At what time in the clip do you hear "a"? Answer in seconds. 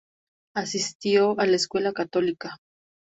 1.39-1.45